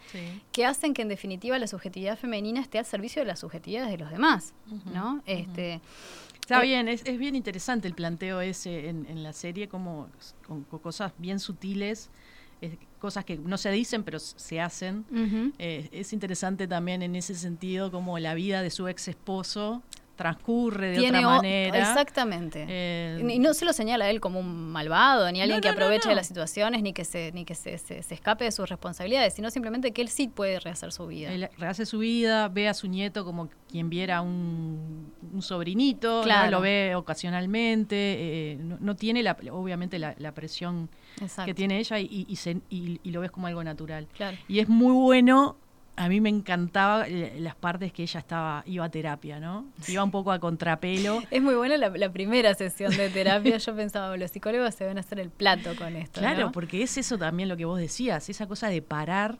[0.51, 3.97] que hacen que en definitiva la subjetividad femenina esté al servicio de las subjetividades de
[3.97, 4.53] los demás,
[4.93, 5.21] ¿no?
[5.25, 5.81] este,
[6.49, 10.09] Está eh, bien, es, bien interesante el planteo ese en, la serie, como
[10.47, 12.09] con, cosas bien sutiles,
[12.99, 15.05] cosas que no se dicen pero se hacen.
[15.59, 19.83] Eh, es interesante también en ese sentido como la vida de su ex esposo
[20.19, 21.79] transcurre de otra manera.
[21.79, 22.65] Exactamente.
[22.67, 26.09] Eh, y no se lo señala a él como un malvado, ni alguien que aproveche
[26.09, 29.49] de las situaciones, ni que se, ni que se, se, escape de sus responsabilidades, sino
[29.49, 31.31] simplemente que él sí puede rehacer su vida.
[31.31, 36.59] Él rehace su vida, ve a su nieto como quien viera un, un sobrinito, lo
[36.59, 40.89] ve ocasionalmente, eh, no, tiene la, obviamente la, presión
[41.45, 44.09] que tiene ella y, y, y, lo ves como algo natural.
[44.49, 45.55] Y es muy bueno
[45.99, 49.65] a mí me encantaba las partes que ella estaba iba a terapia, ¿no?
[49.85, 51.21] Iba un poco a contrapelo.
[51.29, 53.57] Es muy buena la, primera sesión de terapia.
[53.57, 56.21] Yo pensaba, los psicólogos se van a hacer el plato con esto.
[56.21, 59.37] Claro, porque es eso también lo que vos decías, esa cosa de parar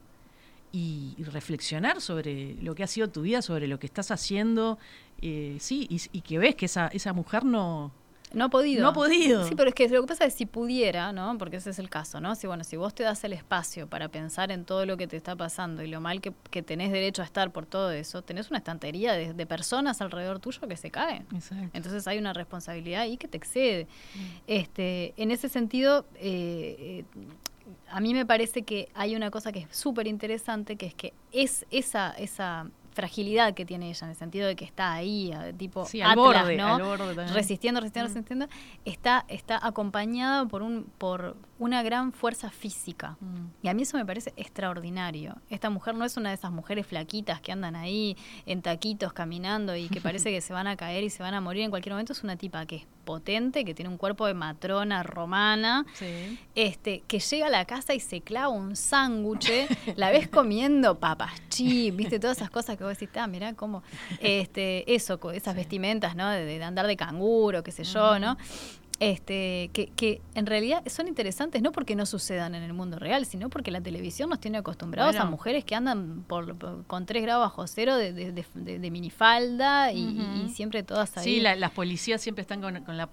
[0.74, 4.78] y, reflexionar sobre lo que ha sido tu vida, sobre lo que estás haciendo,
[5.22, 7.94] eh, sí, y, que ves que esa, esa mujer no,
[8.34, 8.84] No ha podido.
[8.84, 9.48] No ha podido.
[9.48, 11.38] Sí, pero es que lo que pasa es si pudiera, ¿no?
[11.38, 12.36] Porque ese es el caso, ¿no?
[12.36, 15.18] Si bueno, si vos te das el espacio para pensar en todo lo que te
[15.18, 18.50] está pasando y lo mal que, que tenés derecho a estar por todo eso, tenés
[18.50, 21.26] una estantería de, de personas alrededor tuyo que se caen.
[21.34, 21.70] Exacto.
[21.74, 23.88] Entonces hay una responsabilidad ahí que te excede.
[24.48, 27.04] Este, en ese sentido, eh, eh,
[27.90, 31.14] a mí me parece que hay una cosa que es súper interesante, que es que
[31.32, 35.86] es esa, esa fragilidad que tiene ella, en el sentido de que está ahí, tipo
[35.86, 36.76] Sí, al Atlas, borde, ¿no?
[36.76, 37.34] al borde también.
[37.34, 38.14] resistiendo, resistiendo, Mm.
[38.14, 38.48] resistiendo,
[38.86, 43.18] está, está acompañada por un, por una gran fuerza física.
[43.20, 43.46] Mm.
[43.64, 45.36] Y a mí eso me parece extraordinario.
[45.50, 49.76] Esta mujer no es una de esas mujeres flaquitas que andan ahí en taquitos caminando
[49.76, 51.94] y que parece que se van a caer y se van a morir en cualquier
[51.94, 52.14] momento.
[52.14, 56.38] Es una tipa que es potente, que tiene un cuerpo de matrona romana, Sí.
[56.54, 59.50] este, que llega a la casa y se clava un sándwich,
[59.96, 63.82] la ves comiendo papas chips, viste, todas esas cosas que vos decís, ah, mirá cómo,
[64.20, 66.30] este, eso, esas vestimentas, ¿no?
[66.30, 68.38] De, de andar de canguro, qué sé yo, ¿no?
[69.02, 73.26] Este, que, que en realidad son interesantes no porque no sucedan en el mundo real,
[73.26, 77.24] sino porque la televisión nos tiene acostumbrados a mujeres que andan por, por- con 3
[77.24, 81.24] grados bajo cero de, de, de- de- de minifalda y, siempre todas ahí.
[81.24, 83.10] Sí, la- las policías siempre están con, con la...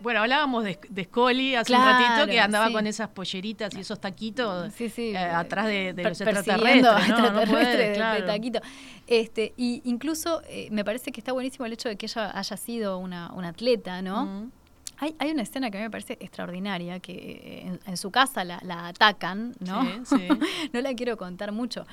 [0.00, 2.72] Bueno, hablábamos de, Scully hace un ratito que andaba sí.
[2.74, 5.12] con esas polleritas y esos taquitos Sí, sí.
[5.14, 6.82] eh, atrás de, los extraterrestres.
[7.08, 7.30] ¿no?
[7.32, 8.26] No puede, claro.
[8.26, 8.60] taquito.
[9.06, 12.56] Este, y incluso eh, me parece que está buenísimo el hecho de que ella haya
[12.58, 14.26] sido una, una atleta, ¿no?
[14.26, 14.50] Mm.
[15.02, 18.12] Hay, hay una escena que a mí me parece extraordinaria, que eh, en, en su
[18.12, 19.82] casa la, la atacan, ¿no?
[19.82, 20.28] Sí, sí.
[20.72, 21.84] no la quiero contar mucho,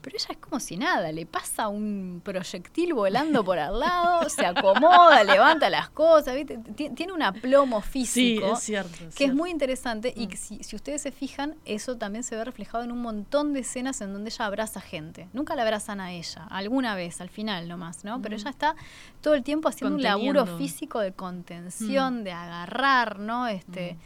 [0.00, 4.44] pero ella es como si nada, le pasa un proyectil volando por al lado, se
[4.44, 6.34] acomoda, levanta las cosas,
[6.74, 9.04] Tiene un aplomo Sí, físico es cierto.
[9.06, 10.28] es que es muy interesante y Mm.
[10.30, 13.60] que si, si ustedes se fijan, eso también se ve reflejado en un montón de
[13.60, 15.28] escenas en donde ella abraza gente.
[15.32, 18.20] Nunca la abrazan a ella, alguna vez, al final nomás, ¿no?
[18.20, 18.40] Pero Mm.
[18.40, 18.74] ella está
[19.20, 22.55] todo el tiempo haciendo un laburo físico de contención, de agarrar,
[23.18, 23.46] ¿no?
[23.48, 23.98] Este, Mm.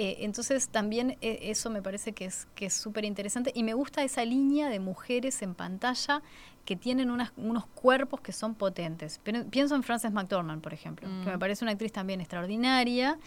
[0.00, 3.74] eh, entonces también eh, eso me parece que es que es súper interesante y me
[3.74, 6.22] gusta esa línea de mujeres en pantalla
[6.64, 9.20] que tienen unas- unos cuerpos que son potentes.
[9.24, 11.32] Pero pienso en Frances McDormand, por ejemplo, que Mm.
[11.32, 13.18] me parece una actriz también extraordinaria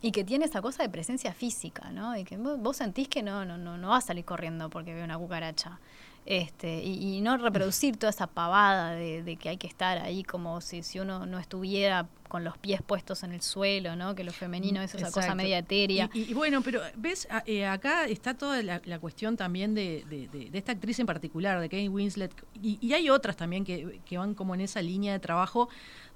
[0.00, 2.16] y que tiene esa cosa de presencia física, ¿no?
[2.16, 4.94] Y que vos, vos sentís que no, no, no, no va a salir corriendo porque
[4.94, 5.80] ve una cucaracha.
[6.26, 10.22] Este, y, y no reproducir toda esa pavada de, de que hay que estar ahí
[10.24, 14.14] como si, si uno no estuviera con los pies puestos en el suelo, ¿no?
[14.14, 16.10] Que lo femenino es esa cosa media etérea.
[16.14, 20.04] Y, y- y bueno, pero ves, eh, acá está toda la, la cuestión también de,
[20.08, 24.16] de- esta actriz en particular, de Kate Winslet, y, y hay otras también que, que
[24.18, 25.68] van como en esa línea de trabajo,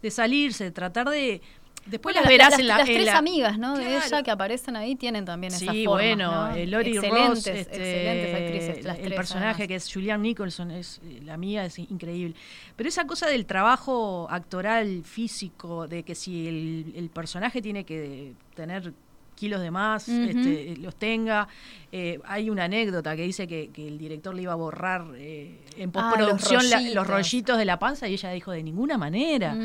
[0.03, 1.43] de salirse, de tratar de...
[1.91, 2.79] Después Bueno, las verás las, en la...
[2.79, 3.77] las en tres la- amigas, ¿no?
[3.79, 6.03] De ella que aparecen ahí tienen también esa Sí, forma.
[6.03, 6.55] bueno, ¿no?
[6.57, 8.85] eh, Lori excelentes, Ross, este, excelentes actrices.
[8.85, 9.69] Las el tres, personaje además.
[9.69, 12.35] que es Julianne Nicholson, es eh, la mía, es increíble.
[12.77, 18.33] Pero esa cosa del trabajo actoral, físico, de que si el, el personaje tiene que
[18.55, 18.93] tener
[19.39, 20.23] kilos de más, Ujú.
[20.23, 21.49] este, los tenga.
[21.93, 25.59] Eh, hay una anécdota que dice que, que el director le iba a borrar eh,
[25.77, 26.95] en Ah, postproducción los la- rollitos.
[26.95, 29.57] los rollitos de la panza y ella dijo de ninguna manera.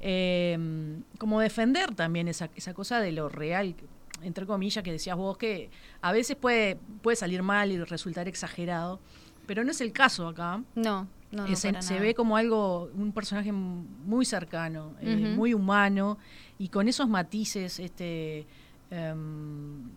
[0.00, 0.58] Eh,
[1.18, 3.74] como defender también esa, esa cosa de lo real,
[4.22, 5.70] entre comillas, que decías vos, que
[6.02, 9.00] a veces puede, puede salir mal y resultar exagerado,
[9.46, 10.62] pero no es el caso acá.
[10.74, 11.46] No, no, no.
[11.46, 16.18] Eh, se, se ve como algo, un personaje muy cercano, eh, muy humano,
[16.58, 18.46] y con esos matices, este
[18.94, 19.90] em,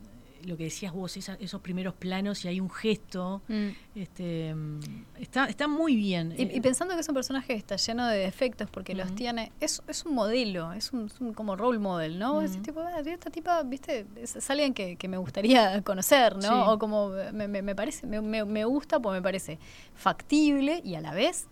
[0.45, 3.67] lo que decías vos, esa- esos primeros planos y hay un gesto, Mm.
[3.95, 4.79] este, em,
[5.19, 6.33] está, está muy bien.
[6.38, 9.13] Y, Eh, y pensando que es un personaje que está lleno de defectos porque los
[9.15, 12.38] tiene, es, es un modelo, es un, es un como role model, ¿no?
[12.38, 12.62] Ujú.
[12.62, 16.41] tipo, "Ah, esta tipa, viste, es, es alguien que, que me gustaría conocer, ¿no?
[16.43, 16.47] Sí.
[16.49, 19.57] O como me, me- me parece, me, me- me gusta porque me parece
[19.95, 21.47] factible y a la vez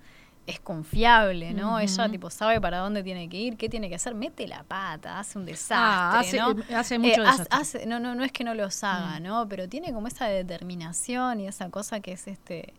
[0.48, 1.80] es confiable, ¿no?
[1.80, 5.20] Ella tipo sabe para dónde tiene que ir, qué tiene que hacer, mete la pata,
[5.20, 6.78] hace un desastre, Ah, hace- ¿no?
[6.78, 7.48] hace mucho haz- desastre.
[7.82, 9.24] hace- no, no, no es que no los haga, Mm.
[9.24, 9.48] ¿no?
[9.50, 12.74] Pero tiene como esa determinación y esa cosa que es este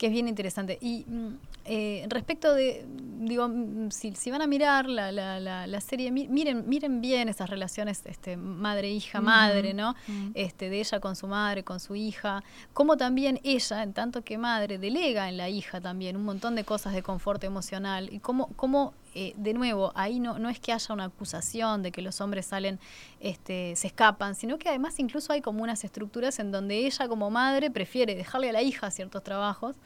[0.00, 0.78] que es bien interesante.
[0.80, 1.28] Y mm,
[1.66, 2.86] eh, respecto de,
[3.20, 7.02] digo, mm, si, si van a mirar la, la, la, la serie, mi- miren, miren
[7.02, 9.94] bien esas relaciones este, madre-hija-madre, ¿no?
[10.34, 14.38] Este, de ella con su madre, con su hija, como también ella, en tanto que
[14.38, 18.48] madre, delega en la hija también un montón de cosas de confort emocional y cómo,
[18.56, 22.20] cómo eh, de nuevo, ahí no, no es que haya una acusación de que los
[22.20, 22.78] hombres salen,
[23.20, 27.30] este, se escapan, sino que además incluso hay como unas estructuras en donde ella como
[27.30, 29.76] madre prefiere dejarle a la hija ciertos trabajos,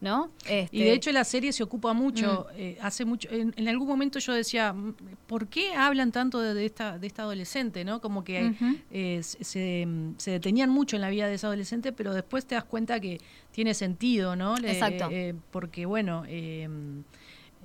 [0.00, 0.30] ¿no?
[0.48, 3.86] Este, Y de hecho la serie se ocupa mucho, eh, hace mucho, en, en algún
[3.86, 4.94] momento yo decía, "Mm,
[5.26, 7.84] ¿por qué hablan tanto de, de esta, de esta adolescente?
[7.84, 8.00] ¿no?
[8.00, 8.54] Como que
[8.90, 12.46] eh, se, se, mm, se detenían mucho en la vida de esa adolescente, pero después
[12.46, 13.20] te das cuenta que
[13.52, 14.56] tiene sentido, ¿no?
[14.56, 15.10] Le- Exacto.
[15.50, 16.24] porque bueno,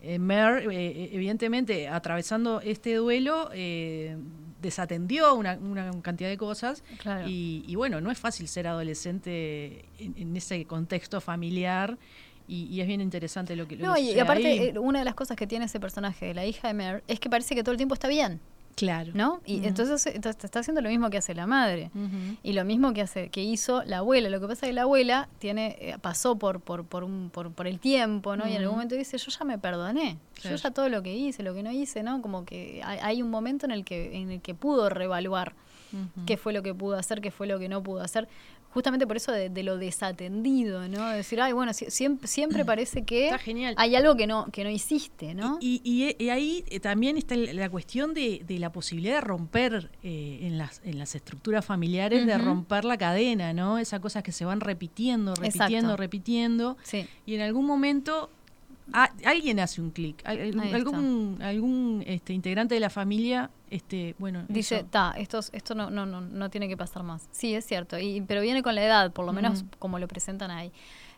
[0.05, 4.17] eh, eh, Mer, eh, evidentemente, atravesando este duelo, eh,
[4.61, 6.83] desatendió una, una cantidad de cosas.
[6.97, 7.27] Claro.
[7.27, 11.97] Y, y bueno, no es fácil ser adolescente en, en ese contexto familiar.
[12.47, 14.59] Y, y es bien interesante lo que, lo No, que y, aparte, ahí.
[14.67, 17.27] eh, una de las cosas que tiene ese personaje la hija de Mer es que
[17.29, 18.39] parece que todo el tiempo está bien,
[18.75, 19.11] claro.
[19.13, 19.41] ¿no?
[19.45, 19.67] Y Ujú.
[19.67, 21.91] entonces, entonces está haciendo lo mismo que hace la madre.
[22.43, 24.29] Y lo mismo que hace, que hizo la abuela.
[24.29, 27.51] Lo que pasa es que la abuela tiene, eh, pasó por, por, por, un, por,
[27.51, 28.47] por el tiempo, ¿no?
[28.47, 30.17] Y en algún momento dice, yo ya me perdoné.
[30.35, 30.55] Claro.
[30.57, 32.21] Yo ya todo lo que hice, lo que no hice, ¿no?
[32.21, 35.53] Como que hay, hay un momento en el que, en el que pudo reevaluar
[36.25, 38.27] qué fue lo que pudo hacer, qué fue lo que no pudo hacer.
[38.75, 41.07] Justamente por eso de, de lo desatendido, ¿no?
[41.09, 43.73] De decir, ay, bueno, si- siempre, siempre parece que Está genial.
[43.77, 45.57] hay algo que no, que no hiciste, ¿no?
[45.61, 49.89] Y, y- y ahí eh, también está la cuestión de, de la posibilidad de romper
[50.03, 53.77] eh, en, las, en las estructuras familiares, de romper la cadena, ¿no?
[53.79, 55.97] Esas cosas que se van repitiendo, repitiendo, Exacto.
[55.97, 56.77] repitiendo.
[56.83, 57.07] sí.
[57.25, 58.29] Y en algún momento
[58.93, 60.21] a- alguien hace un clic.
[60.25, 60.75] Al- al- Ahí está.
[60.75, 66.05] Algún, algún este, integrante de la familia, este, bueno, Dice, ta, esto, esto no, no,
[66.05, 67.27] no, no tiene que pasar más.
[67.31, 70.49] Sí, es cierto, y, pero viene con la edad, por lo menos como lo presentan
[70.51, 70.71] ahí.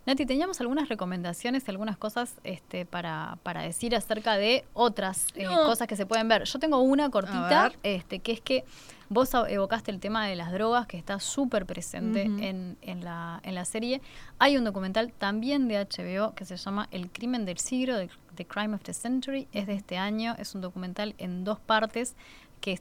[0.08, 5.44] Nati, teníamos algunas recomendaciones y algunas cosas este, para, para decir acerca de otras eh,
[5.44, 5.66] No.
[5.66, 6.46] cosas que se pueden ver.
[6.46, 8.64] Yo tengo una cortita, este, que es que
[9.10, 13.54] vos evocaste el tema de las drogas, que está súper presente en, en, la, en
[13.54, 14.02] la serie.
[14.40, 17.98] Hay un documental también de HBO que se llama El crimen del siglo,
[18.36, 22.16] The Crime of the Century, es de este año, es un documental en dos partes
[22.62, 22.80] que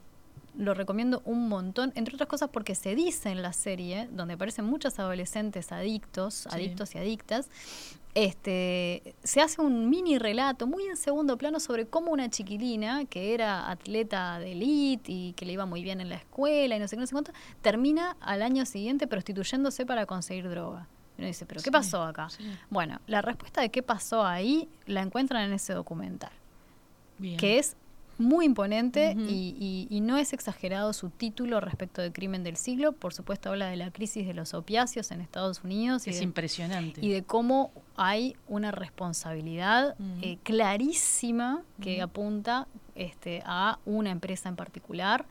[0.56, 4.64] lo recomiendo un montón, entre otras cosas porque se dice en la serie, donde aparecen
[4.64, 7.50] muchos adolescentes adictos, adictos y adictas,
[8.14, 13.34] este, se hace un mini relato muy en segundo plano sobre cómo una chiquilina que
[13.34, 16.88] era atleta de elite y que le iba muy bien en la escuela y no
[16.88, 20.88] sé qué, no sé cuánto, termina al año siguiente prostituyéndose para conseguir droga.
[21.18, 22.30] Y uno dice, ¿pero qué Sí, pasó acá?
[22.30, 22.42] sí.
[22.70, 26.32] Bueno, la respuesta de qué pasó ahí la encuentran en ese documental
[27.18, 27.36] Bien.
[27.36, 27.76] que es
[28.18, 29.55] muy imponente y,
[29.90, 32.92] y- y no es exagerado su título respecto del crimen del siglo.
[32.92, 36.24] Por supuesto habla de la crisis de los opiáceos en Estados Unidos y es de,
[36.24, 37.05] impresionante.
[37.05, 44.57] y de cómo hay una responsabilidad eh, clarísima que apunta este, a una empresa en
[44.57, 45.26] particular.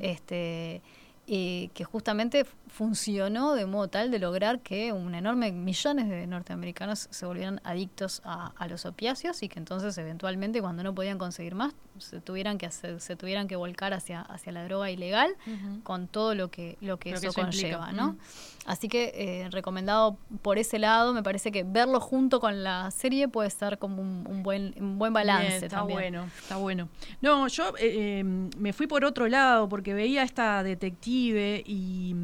[0.00, 0.80] Este,
[1.30, 7.08] eh, que justamente funcionó de modo tal de lograr que un enorme millones de norteamericanos
[7.10, 11.54] se volvieran adictos a, a los opiáceos y que entonces eventualmente cuando no podían conseguir
[11.54, 15.34] más se tuvieran que hacer, se tuvieran que volcar hacia, hacia la droga ilegal
[15.82, 17.78] con todo lo que lo que Lo que eso implica.
[17.78, 18.12] conlleva, ¿no?
[18.12, 18.18] Mm.
[18.66, 23.26] Así que eh, recomendado por ese lado, me parece que verlo junto con la serie
[23.26, 25.98] puede ser como un, un buen un buen balance Bien, está también.
[25.98, 26.88] bueno, está bueno.
[27.20, 32.14] No, yo eh, me fui por otro lado porque veía esta detective y,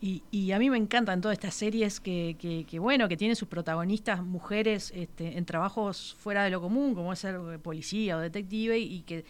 [0.00, 3.36] y, y a mí me encantan todas estas series que, que, que, bueno, que tienen
[3.36, 8.20] sus protagonistas mujeres este, en trabajos fuera de lo común, como es ser policía o
[8.20, 9.24] detective y que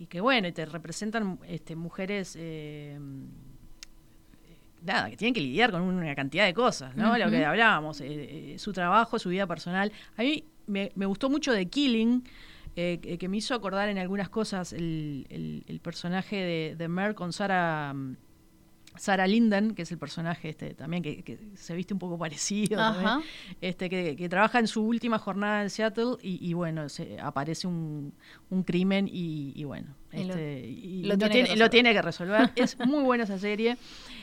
[0.00, 2.98] y que bueno, y te representan este, mujeres eh,
[4.82, 7.16] nada, que tienen que lidiar con una cantidad de cosas, ¿no?
[7.18, 9.92] Lo que hablábamos, eh, eh, su trabajo, su vida personal.
[10.16, 12.24] A mí me, me gustó mucho de Killing,
[12.76, 17.14] eh, que, me hizo acordar en algunas cosas el, el- el personaje de, de Mer
[17.14, 18.16] con Sarah, mm,
[18.96, 22.76] Sarah Linden, que es el personaje este también que, que se viste un poco parecido,
[22.76, 23.10] también,
[23.60, 27.66] este que, que trabaja en su última jornada en Seattle y, y bueno, se, aparece
[27.66, 28.12] un,
[28.50, 31.70] un crimen y, y bueno, Y este, lo lo, tiene que tiene, lo resolver.
[31.70, 32.50] tiene que resolver.
[32.56, 33.76] es muy buena esa serie.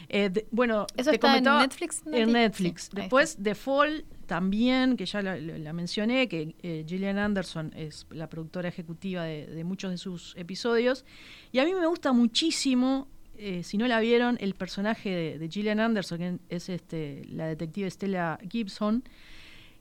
[0.10, 2.04] Eh, de- bueno, ¿Eso te está en Netflix?
[2.12, 2.84] En Netflix.
[2.84, 7.74] Sí, Después, The Fall también, que ya la, la- la mencioné, que eh, Gillian Anderson
[7.76, 11.04] es la productora ejecutiva de, de muchos de sus episodios.
[11.52, 15.50] Y a mí me gusta muchísimo, eh, si no la vieron, el personaje de, de
[15.50, 19.04] Gillian Anderson, que es este, la detective Stella Gibson,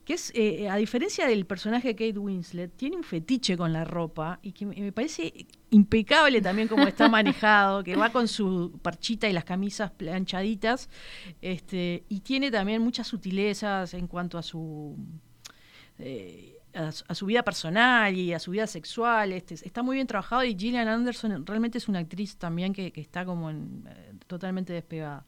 [0.07, 3.85] que es, eh, a diferencia del personaje de Kate Winslet, tiene un fetiche con la
[3.85, 9.29] ropa y que me, parece impecable también como está manejado, que va con su parchita
[9.29, 10.89] y las camisas planchaditas,
[11.43, 14.97] este, y tiene también muchas sutilezas en cuanto a su
[15.99, 19.33] eh, a, su- vida personal y a su vida sexual.
[19.33, 23.01] Este, está muy bien trabajado y Gillian Anderson realmente es una actriz también que, que
[23.01, 25.25] está como en, eh, totalmente despegada.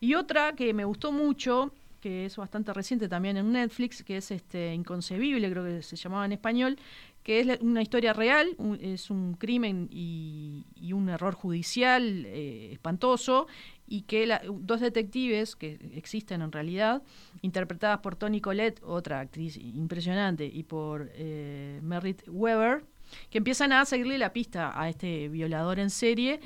[0.00, 4.30] Y otra que me gustó mucho, que es bastante reciente también en Netflix, que es
[4.30, 6.78] este Inconcebible, creo que se llamaba en español,
[7.26, 12.68] que es una historia real, un- es un crimen y, y un error judicial eh,
[12.70, 13.48] espantoso,
[13.88, 17.02] y que la- dos detectives que existen en realidad,
[17.42, 22.84] interpretadas por Toni Collette, otra actriz impresionante, y por eh, Merritt Weber,
[23.30, 26.38] que empiezan a seguirle la pista a este violador en serie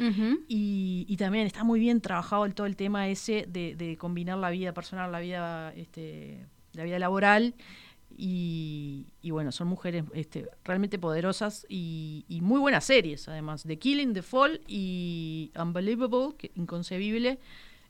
[0.49, 4.39] y, y también está muy bien trabajado el, todo el tema ese de, de combinar
[4.39, 7.55] la vida personal, la vida, este, la vida laboral
[8.23, 13.63] y, y bueno, son mujeres este, realmente poderosas y, y muy buenas series, además.
[13.63, 17.39] The Killing, The Fall y Unbelievable, que, inconcebible,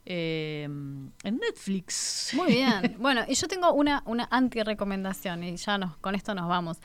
[0.07, 2.31] eh, en Netflix.
[2.35, 2.97] Muy bien.
[3.01, 6.79] Bueno, y yo tengo una, una anti-recomendación y ya nos, con esto nos vamos.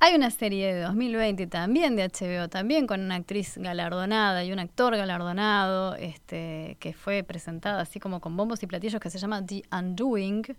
[0.00, 4.60] Hay una serie de 2020 también de HBO, también con una actriz galardonada y un
[4.60, 9.44] actor galardonado, este, que fue presentada así como con bombos y platillos, que se llama
[9.44, 10.56] The Undoing,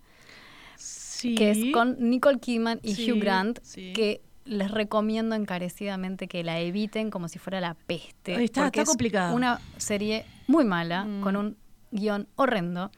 [1.23, 1.35] Sí.
[1.35, 3.93] que es con Nicole Kidman y Sí, Hugh Grant, sí.
[3.93, 8.35] que les recomiendo encarecidamente que la eviten como si fuera la peste.
[8.35, 9.33] Ay, está- porque está es complicada.
[9.33, 11.21] Una serie muy mala, Mm.
[11.21, 11.57] con un
[11.91, 12.91] guion horrendo.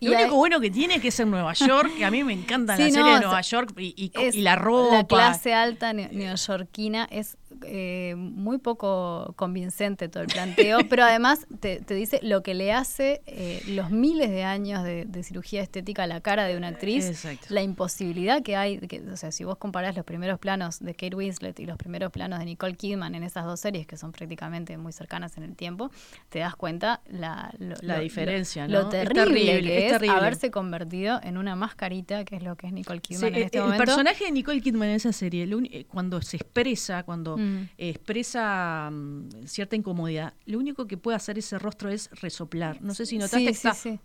[0.00, 2.32] Lo Y hay- único bueno que tiene que ser Nueva York, que a mí me
[2.66, 4.96] encantan Sí, las no, series de Nueva York y, y es la ropa.
[4.96, 11.46] La clase alta ne- neoyorquina es eh, muy poco convincente todo el planteo, pero además
[11.60, 15.62] te, te dice lo que le hace eh, los miles de años de, de cirugía
[15.62, 17.46] estética a la cara de una actriz, Exacto.
[17.50, 21.14] la imposibilidad que hay, que, o sea, si vos comparás los primeros planos de Kate
[21.16, 24.76] Winslet y los primeros planos de Nicole Kidman en esas dos series que son prácticamente
[24.78, 25.90] muy cercanas en el tiempo,
[26.28, 28.90] te das cuenta la, lo- La lo- diferencia, lo, ¿no?
[28.90, 30.16] lo Es terrible, terrible, que es es, terrible.
[30.16, 33.44] haberse convertido en una mascarita, que es lo que es Nicole Sí, Kidman en eh,
[33.46, 33.84] este el momento.
[33.84, 35.48] personaje de Nicole Kidman en esa serie,
[35.88, 37.51] cuando se expresa, cuando Mm.
[37.78, 42.80] Eh, expresa mm, cierta incomodidad, lo único que puede hacer ese rostro es resoplar.
[42.82, 44.00] No sé si notaste Sí, que sí, está- sí.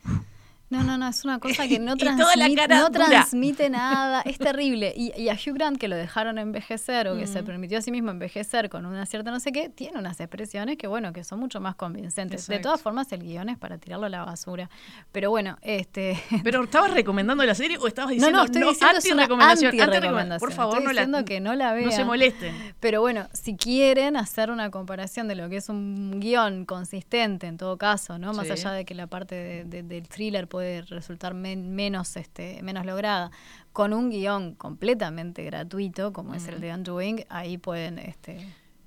[0.69, 4.93] No, no, no, es una cosa que no transmite, no transmite nada, es terrible.
[4.95, 7.45] Y, y a Hugh Grant, que lo dejaron envejecer o que se Mm.
[7.45, 10.87] permitió a sí mismo envejecer con una cierta no sé qué, tiene unas expresiones que,
[10.87, 12.47] bueno, que son mucho más convincentes.
[12.47, 14.69] De todas formas, el guion es para tirarlo a la basura.
[15.13, 16.21] Pero bueno, este...
[16.43, 19.81] ¿Pero estabas recomendando la serie o estabas No, diciendo no, estoy diciendo es una anti-recomendación?
[19.81, 20.39] anti-recomendación.
[20.39, 22.07] Por favor, Estoy no, la, diciendo que no la no se vean.
[22.07, 22.73] molesten.
[22.79, 27.57] Pero bueno, si quieren hacer una comparación de lo que es un guion consistente, en
[27.57, 28.33] todo caso, ¿no?
[28.33, 28.51] Más Sí.
[28.53, 32.83] allá de que la parte de- de- del thriller puede resultar men- menos, este, menos
[32.83, 33.29] lograda,
[33.73, 38.39] con un guion completamente gratuito, como es el de Undoing, ahí pueden, este,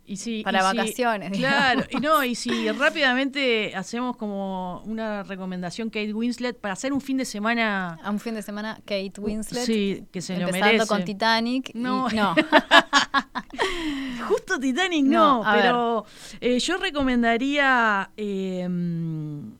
[0.04, 5.22] Y si, Para y si- vacaciones, Claro, y no, y si rápidamente hacemos como una
[5.22, 9.12] recomendación Kate Winslet para hacer un fin de semana a un fin de semana Kate
[9.20, 10.88] Winslet, Sí, que se lo empezando merece.
[10.88, 12.08] con Titanic, y- No.
[12.08, 12.34] no.
[14.28, 16.04] Justo Titanic no, pero
[16.40, 19.52] eh, yo recomendaría eh, mm,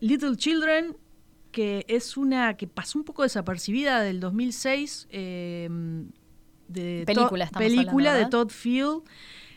[0.00, 0.96] Little Children,
[1.58, 5.08] que es una que pasó un poco desapercibida del 2006.
[5.10, 5.68] eh,
[6.68, 8.30] de Película película hablando, de.
[8.30, 9.02] Todd Field.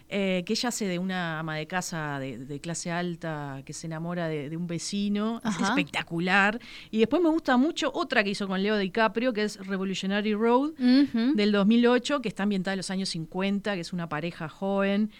[0.10, 3.86] eh, que ella hace de una ama de casa de, de clase alta que se
[3.88, 5.42] enamora de, de un vecino.
[5.46, 6.60] Es espectacular.
[6.90, 10.72] Y después me gusta mucho otra que hizo con Leo DiCaprio, que es Revolutionary Road
[11.36, 15.12] del 2008, que está ambientada en los años 50, que es una pareja joven,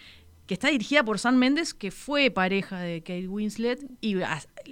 [0.46, 4.16] que está dirigida por Sam Mendes, que fue pareja de Kate Winslet, y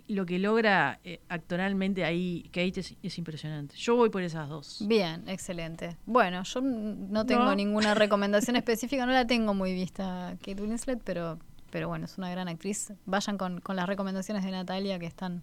[0.08, 3.76] lo que logra eh, actoralmente ahí Kate es, es impresionante.
[3.76, 4.84] Yo voy por esas dos.
[4.86, 5.96] Bien, excelente.
[6.06, 7.54] Bueno, yo no tengo No.
[7.54, 11.38] ninguna recomendación específica, no la tengo muy vista Kate Winslet, pero,
[11.70, 12.92] pero bueno, es una gran actriz.
[13.06, 15.42] Vayan con, con las recomendaciones de Natalia que están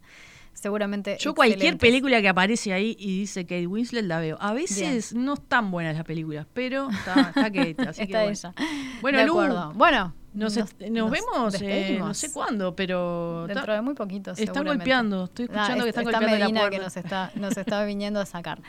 [0.59, 1.17] seguramente.
[1.19, 4.37] Yo cualquier película que aparece ahí y dice Kate Winslet la veo.
[4.41, 7.75] A veces no están buenas las películas, pero está, está Kate.
[7.87, 8.29] Así Está que bueno.
[8.29, 8.53] ella.
[9.01, 9.33] Bueno, de Lu.
[9.75, 14.31] Bueno, Nos, nos vemos, eh, no sé cuándo, pero Dentro de muy poquito.
[14.37, 16.77] Están golpeando, estoy escuchando que es- están está golpeando la Medina puerta.
[16.77, 18.59] que nos está, nos está viniendo a sacar.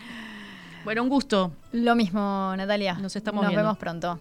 [0.85, 1.53] Bueno, un gusto.
[1.73, 2.95] Lo mismo, Natalia.
[2.95, 3.63] Nos estamos Nos viendo.
[3.65, 4.21] vemos pronto.